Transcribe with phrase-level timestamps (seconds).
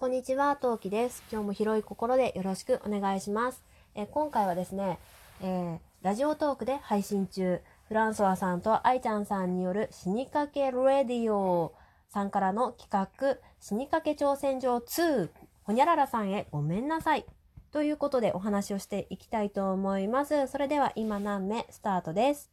[0.00, 1.22] こんにちは、トウキです。
[1.30, 3.62] 今日も広い心でよろしくお願いします。
[3.94, 4.98] え今回はですね、
[5.42, 11.74] えーラジオトークで配信中、フランソワさんとアイちゃんさんによる死にかけレディオ
[12.08, 15.28] さんからの企画、死にかけ挑戦状2、
[15.64, 17.26] ほにゃららさんへごめんなさい。
[17.70, 20.46] ということでお話をしていきたいと思います。
[20.46, 22.50] それでは今何目スタートです。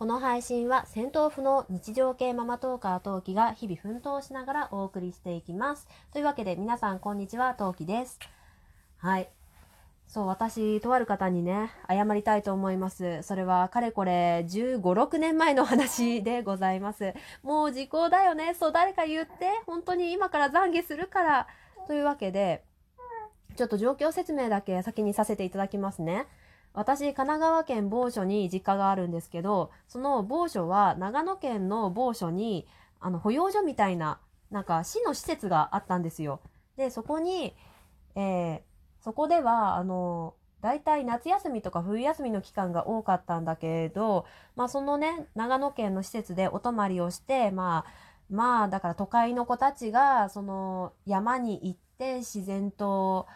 [0.00, 5.86] この配信は戦闘不能日常系ママトーカートウキが日々奮闘しながらお送りしていきます。
[6.10, 8.18] というわけで皆さんこんにちは、トウキです。
[8.96, 9.28] はい。
[10.06, 13.22] そう、私、とある方にね、謝りたいと思います。
[13.22, 17.12] それは、かれこれ、15、6年前の話でございます。
[17.42, 18.54] もう時効だよね。
[18.54, 19.50] そう、誰か言って。
[19.66, 21.46] 本当に今から懺悔するから。
[21.86, 22.64] というわけで、
[23.54, 26.26] ちょっと状況説明だけ先にさせていただきますね。
[26.72, 32.66] 私、神奈川県某所に実家があるんですけど、その某所は長野県の某所に、
[33.00, 36.40] あの、保養所みたいな、なんか市の施設があったんですよ。
[36.76, 37.54] で、そこに、
[38.14, 47.92] えーそこでは、あの、大体夏休みとか冬休みの期間が多かったんだけど、まあそのね、長野県の施設でお泊まりをして、まあ、
[48.28, 53.26] まあだから都会の子たちが、その山に行って自然と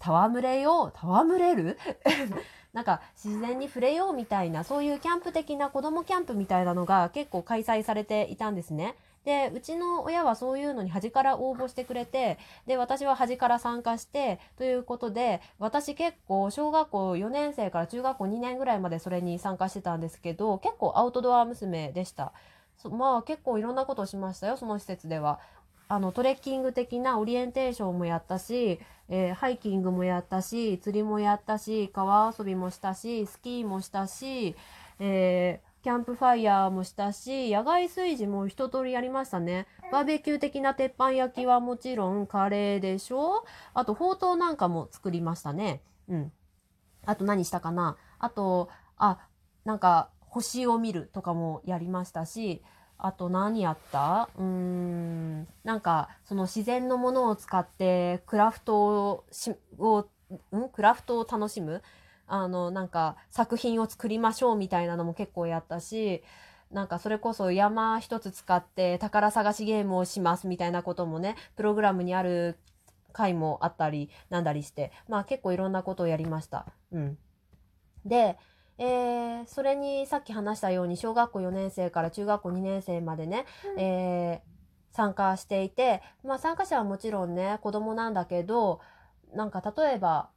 [0.00, 1.78] 戯れよう、戯れる？
[2.72, 8.94] なんか自然に触れようみたいな、そういうキャンプ的な子供キャンプみたいなのが結構開催されていたんですね。
[9.24, 22.32] で、うちの親はそういうのに端から応募してくれて、で、私は端から参加して、ということで、私結構小学校4年生から中学校2年ぐらいまでそれに参加してたんですけど、結構アウトドア娘でした。
[22.88, 25.38] まあ結構いろんなことをしましたよ、その施設では。
[25.90, 34.54] あの、トレッキング的なオリエンテーションもやったし、えーハイキングもやったし、釣りもやったし、川遊びもしたし、スキーもしたし、
[35.00, 39.66] えーキャンプファイヤーもしたし、野外炊事も一通りやりましたね。
[39.90, 43.44] バーベキュー的な鉄板焼きはもちろんカレーでしょ？
[43.74, 45.80] あと、ほうとうなんかも作りましたね。
[46.08, 46.32] うん。
[47.06, 47.96] あと何したかな？
[48.18, 49.18] あと、あ、
[49.64, 52.62] なんか、星を見るとかもやりましたし、
[53.02, 54.28] あと何やった？
[54.36, 60.06] うーん、なんか、その自然のものを使ってクラフトをし、を、
[60.54, 60.68] ん？
[60.72, 61.82] クラフトを楽しむ？
[62.26, 66.22] あの、なんか、作品を作りましょうみたいなのも結構やったし、
[66.70, 72.58] なんかそれこそ山一つ使って宝探しゲームをしますみたいなこともね、プログラムにある
[73.12, 76.66] 回もあったりなんだりして、まあ結構いろんなことをやりました。
[76.92, 77.18] うん。
[78.04, 78.38] で、
[78.80, 83.46] えーそれにさっき話したように小学校4年生から中学校2年生までね、
[83.78, 84.50] えー
[84.92, 88.80] 参加していて、まあ参加者はもちろんね、子供なんだけど、
[89.32, 90.30] なんか例えば、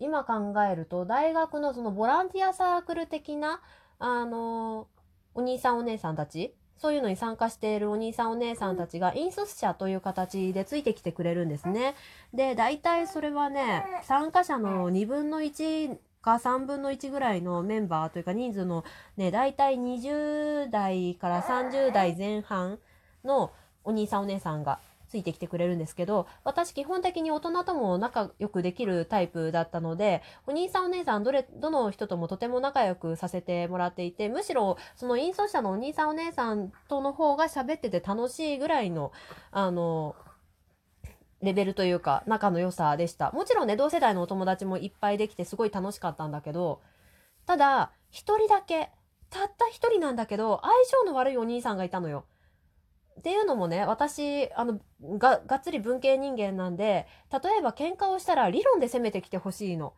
[0.00, 3.60] 今考えると、大学のそのボランティアサークル的な、
[3.98, 4.88] あの
[5.34, 11.94] お兄さんお姉さんたち、そういうのに参加しているお兄さんお姉さんたちが引率者という形でついてきてくれるんですね。
[12.34, 18.84] で、大体それはね、参加者の2分の1か3分の1ぐらいのメンバーというか人数の
[19.16, 22.78] ね、大体20代から30代前半
[23.24, 23.52] の
[23.84, 24.78] お兄さんお姉さんが
[25.10, 39.10] ついてきてくれるんですけど、私基本的に大人とも仲良くできるタイプだったので、お兄さんお姉さんどれ、どの人ともとても仲良くさせてもらっていて、むしろその引率者のお兄さんお姉さんとの方が喋ってて楽しいぐらいの、
[39.50, 40.14] あの、
[41.42, 43.32] レベルというか仲の良さでした。
[43.32, 46.80] もちろんね、同世代のお友達もいっぱいできてすごい楽しかったんだけど、
[47.46, 48.90] ただ、一人だけ、
[49.30, 52.24] たった一人なんだけど、相性の悪いお兄さんがいたのよ。
[53.18, 54.80] っていうのもね、私、あの、
[55.18, 59.94] が、がっつり文系人間なんで、例えば喧嘩をしたら理論で攻めてきてほしいの。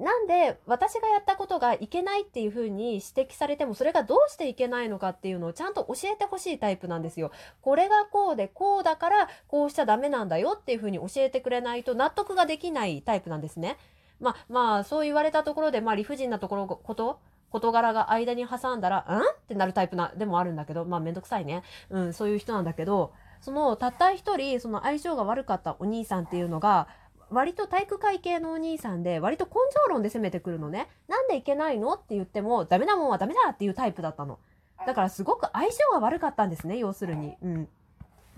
[0.00, 7.30] なんで、私がやったことがいけないっていう風に指摘されても、それがどうしていけないのかっていうのをちゃんと教えてほしいタイプなんですよ。
[7.60, 13.76] これがこうで、こうだから、こうしちゃダメなんだよっていう風に教えてくれないと納得ができないタイプなんですね。
[14.20, 19.02] まあ、まあ、そう言われたところで、まあ、理不尽なところ、こと、事柄が間に挟んだら、ん？
[19.02, 21.62] ってなるタイプな、でもあるんだけど、まあめんどくさいね。
[21.90, 26.86] うん、そういう人なんだけど、その、たった一人、その相性が悪かったお兄さんっていうのが、
[27.30, 30.88] 割と体育会系のお兄さんで、割と根性論で攻めてくるのね。
[31.08, 34.38] なんでいけないのって言っても、ダメなもんはダメだっていうタイプだったの。
[34.86, 37.36] だからすごく相性が悪かったんですね、要するに。
[37.42, 37.68] うん。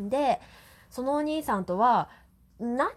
[0.08, 0.40] で、
[0.90, 2.08] そのお兄さんとは、
[2.58, 2.88] なん、なん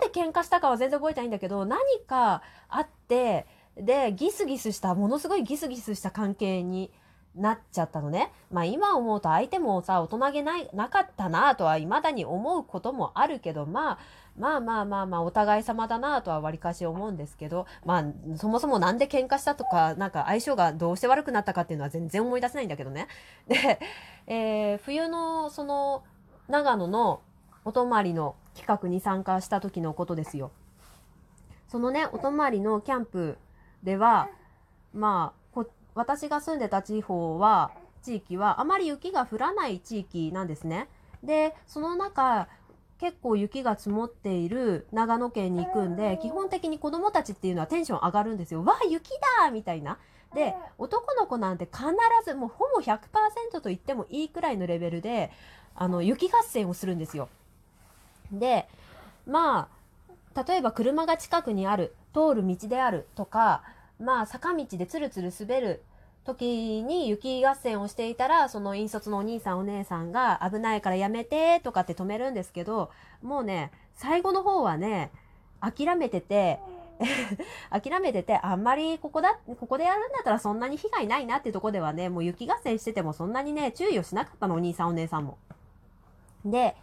[0.00, 6.92] で喧嘩したかは全然覚えてないんだけど、何かあって、で、ギスギスした、ものすごいギスギスした関係に
[7.34, 8.32] なっちゃったのね。
[8.50, 13.98] まあ今思うと相手もさ、大人げないなかったなとは未だに思うこともあるけど、まあ、
[14.36, 18.04] まあまあまあまあお互い様だなとはわりかし思うんですけど、まあ
[18.36, 23.06] そもそもなんで喧嘩したとか、なんか相性がどうして悪くなったかっていうのは全然思い出せないんだけどね。
[23.46, 23.80] で、
[24.26, 26.02] えー、冬のその
[26.48, 27.22] 長野の
[27.64, 30.50] お泊まりの企画に参加した時のことですよ。
[31.68, 33.38] そのね、お泊まりのキャンプ
[33.84, 34.28] では、
[34.92, 35.39] まあ、
[35.94, 37.70] 私が住んでた地方は、
[38.02, 40.88] 地域はあまり雪が降らない地域なんですね。
[41.22, 42.48] で、その中、
[42.98, 48.62] 結構雪が積もっている長野県に行くんで、基本的に子供たちっていうのはテンション上がるんですよ。
[48.62, 49.10] わあ、雪
[49.40, 49.98] だみたいな。
[50.34, 51.82] で、男の子なんて必
[52.24, 55.30] ず、もうほぼ100%と言ってもいいくらいのレベルで、
[55.74, 57.28] あの、雪合戦をするんですよ。
[58.30, 58.68] で、
[59.26, 59.68] ま
[60.34, 63.62] あ、例えば車が近くにある、通る道であるとか、
[64.00, 65.82] まあ、坂道でつるつる滑る
[66.24, 72.90] 時に雪合戦をしていたら、その引率のお兄さんお姉さんが危ないからやめてとかって止めるんですけど、
[73.22, 75.10] もうね、最後の方はね、
[75.60, 76.58] 諦めてて、
[77.70, 85.38] 諦めてて、あんまりここだ、ここでやるんだったらそんなに被害ないなってとこではね、もう雪合戦しててもそんなにね、注意をしなかったの、お兄さんお姉さんも。
[86.44, 86.76] で、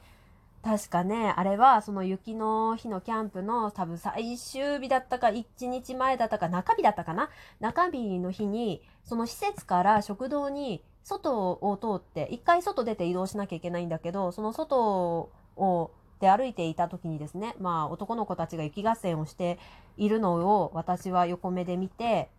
[0.68, 7.30] 確かね、あれはその雪の日のキャンプの多分最終日だったか、1日前だったか、中日だったかな？
[7.62, 19.60] 中日の日に、その施設から食堂に外を通って、一回外出て移動しなきゃいけないんだけど、その外をで歩いていた時にですね、まあ男の子たちが雪合戦をして
[19.96, 22.30] いるのを私は横目で見て、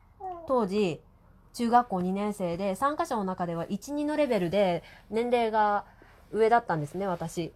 [0.46, 1.00] 当時、
[1.54, 5.86] 中学校2年生で参加者の中では1、2のレベルで年齢が
[6.30, 7.54] 上だったんですね、私。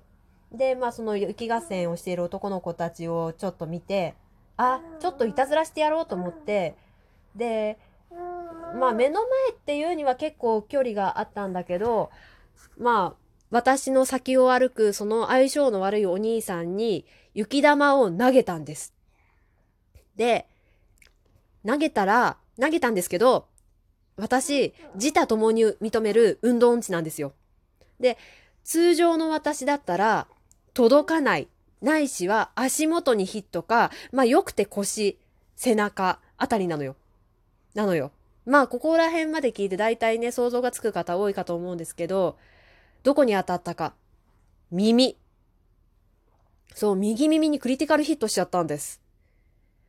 [0.52, 4.14] で、まあその雪合戦をしている男の子たちをちょっと見て、
[4.56, 6.76] あ、ちょっといたずらしてやろうと思って、
[7.34, 7.78] で、
[8.78, 12.10] まあ目の前っていうには結構距離があったんだけど、
[12.78, 18.94] まあ私の先を歩くその相性の悪いお兄さんに雪玉を投げたんです。
[20.16, 20.46] で、
[21.66, 23.46] 投げたら、投げたんですけど、
[24.16, 27.32] 私、自他共に認める運動音痴なんですよ。
[27.98, 28.18] で、
[28.64, 30.26] 通常の私だったら、
[30.74, 31.48] 届かない。
[31.80, 35.18] ないしは足元にヒットか、まあ良くて腰、
[35.56, 36.96] 背中あたりなのよ。
[37.74, 38.12] なのよ。
[38.46, 42.38] まあここら辺まで聞いて大体ね、想像がつく方多いかと思うんですけど、
[43.02, 43.94] どこに当たったか。
[44.70, 45.18] 耳。
[46.74, 49.01] そう、右耳にクリティカルヒットしちゃったんです。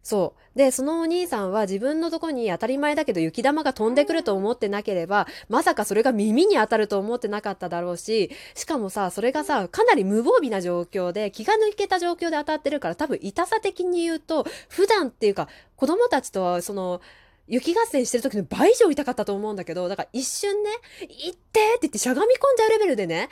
[0.04, 0.58] そう。
[0.58, 15.48] で、そのお兄さんは自分のとこに当たり前だけど雪玉が飛んでくると思ってなければ、まさかそれが耳に当たると思ってなかっただろうし、しかもさ、それがさ、かなり無防備な状況で、気が抜けた状況で当たってるから、多分痛さ的に言うと、普段っていうか、
[15.78, 17.00] 子供たちとは、その、
[17.48, 20.70] 雪合戦してる時の倍以上痛かったと思うんだけど、だから一瞬ね、
[21.00, 23.30] 行ってって言ってしゃがみ込んじゃうレベルでね、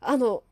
[0.00, 0.42] あの、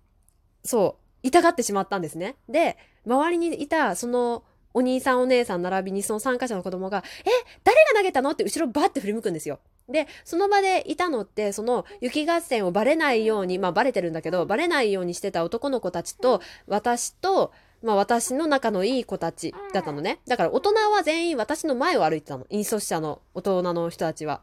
[0.64, 2.36] そう、痛がってしまったんですね。
[2.48, 4.44] で、周りにいた、その、
[4.78, 7.30] お兄さんお姉さん並びにその参加者の子供が、え、
[7.64, 8.30] 誰が投げたの？
[8.30, 9.58] って後ろバッて振り向くんですよ。
[9.88, 17.52] で、その場でいたのって、その雪合戦をバレないように、まあバレてるんだけど、バレないようにしてた男の子たちと、私と、
[17.82, 20.20] まあ私の仲のいい子たちだったのね。
[20.28, 22.46] だから大人は全員私の前を歩いてたの。
[22.48, 24.42] 引率者の大人の人たちは。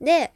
[0.00, 0.32] で、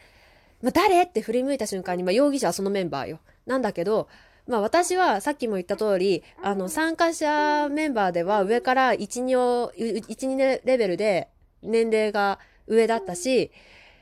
[0.63, 1.05] まあ、誰？
[1.05, 3.21] って振り向いた瞬間に、まあ容疑者はそのメンバーよ。
[3.47, 4.09] なんだけど、
[4.49, 11.29] まあ私はさっきも言った通り、あの参加者メンバーでは上から1、2を、1、2レベルで
[11.63, 13.51] 年齢が上だったし、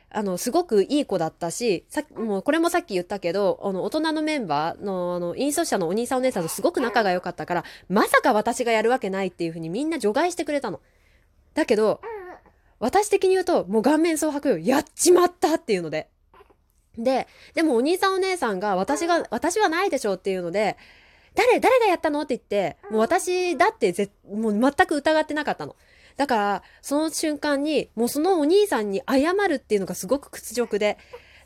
[0.09, 10.81] あの、すごくいい子だったし、さもうこれもさっき言ったけど、あの、大人のメンバーの、あの、引率者のお兄さんお姉さんとすごく仲が良かったから、まさか私がやるわけないっていうふうにみんな除外してくれたの。
[11.55, 12.00] だけど、
[12.79, 14.59] 私的に言うと、もう顔面蒼白よ。
[14.59, 16.09] やっちまったっていうので。
[16.99, 20.76] で、でもお兄さんお姉さんが私が、私はないでしょうっていうので、
[21.35, 25.76] 誰誰がやったのって言って、もう私だってぜ、もう全く疑ってなかったの。
[26.17, 30.97] だから、その瞬間に、もうそのお兄さんに謝るっていうのがすごく屈辱で、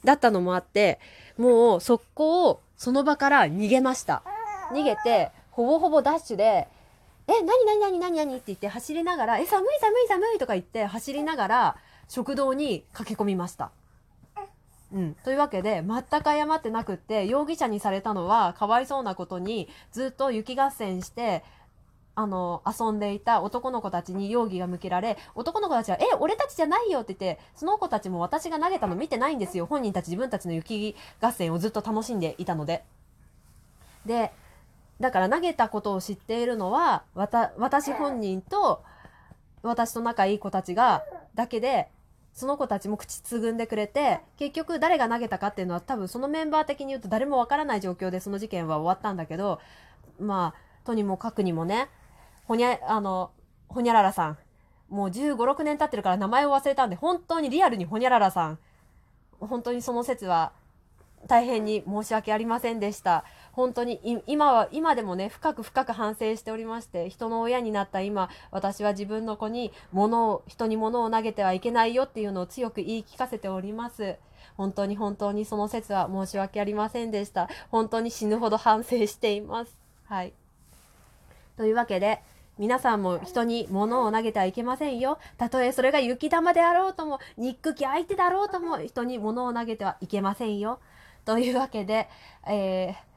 [0.05, 1.01] だったのもあって、
[1.37, 4.23] もう速攻、その場から逃げました。
[4.73, 6.69] 逃げて、ほぼほぼダッシュで、
[7.27, 11.77] え、なになになになになにって言って走りながら、え、寒い寒い寒いとか言って走りながら、
[12.09, 13.71] 食堂に駆け込みました。
[14.93, 21.45] うん、というわけで全く謝ってなくって容疑者にされたのはかわいそうなことにずっと雪合戦して
[22.17, 32.85] あの遊んでいた男の子たちに容疑が向けられ男の子たちは「え俺たちじゃないよ」って言ってその子たちも私が投げたの見てないんですよ本人たち自分たちの雪合戦をずっと楽しんでいたので。
[34.07, 34.33] で
[34.99, 38.83] だから投げたことを知っているのは私本人と
[39.63, 41.05] 私と仲いい子たちが
[41.35, 41.89] だけで
[42.33, 49.61] その子たちも口つぐんでくれて結局誰が投げたかっていうのは多分そのメンバー的に言うと誰もわからない状況でその事件は終わったんだけど
[50.19, 51.89] まあとにもかくにもね
[52.45, 53.31] ほにゃあの
[53.69, 54.39] ほにゃららさん
[54.89, 58.59] もう1 5 6年経ってるから名前を忘れたんで本当にリアルにほにゃららさん
[59.39, 60.53] 本当にその説は
[61.27, 63.25] 大変に申し訳ありませんでした。
[63.53, 74.17] 本当に今は今でもね深く深く反省しておりまして人の親になった今私は自分の子に物を人に物を投げてはいけないよっていうのを強く言い聞かせております
[74.57, 80.33] 本当に本当にその説は申し訳ありませんでした本当に死ぬほど反省していますはい
[81.57, 82.23] というわけで
[82.59, 85.19] 皆さんも人に物を投げてはいけませんよ。
[85.39, 90.79] たとえそれが雪玉であろうとも、憎き相手だろうとも、人に物を投げてはいけませんよ。
[91.25, 92.07] というわけで、
[92.47, 93.10] えー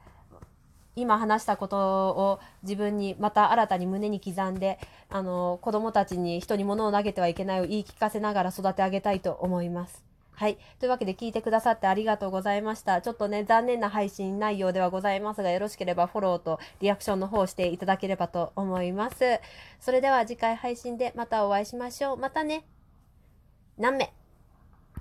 [0.96, 4.78] 今話したことを自分にまた新たに胸に刻んで
[5.10, 10.04] あの子供たちに人に物を投げてはいけないを言い聞かせながら育て上げたいと思います。
[10.36, 10.58] はい。
[10.80, 13.00] というわけで聞いてくださってありがとうございました。
[13.00, 19.40] ちょっとね、残念な配信内容ではございますが、よろしければフォローとリアクションの方をしていただければと思います。
[19.78, 22.16] それでは次回配信でまたお会いしましょう。
[22.16, 22.64] またね。
[23.78, 24.23] 何名？